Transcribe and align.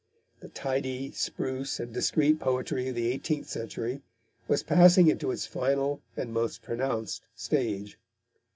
The 0.39 0.49
tidy, 0.49 1.11
spruce, 1.11 1.79
and 1.79 1.93
discreet 1.93 2.39
poetry 2.39 2.87
of 2.89 2.95
the 2.95 3.09
eighteenth 3.11 3.47
century 3.47 4.01
was 4.47 4.63
passing 4.63 5.09
into 5.09 5.29
its 5.29 5.45
final 5.45 6.01
and 6.17 6.33
most 6.33 6.63
pronounced 6.63 7.21
stage. 7.35 7.99